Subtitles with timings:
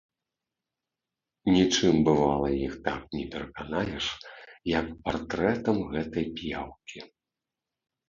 [1.57, 4.05] Нічым, бывала, іх так не пераканаеш,
[4.77, 6.99] як партрэтам гэтай п'яўкі.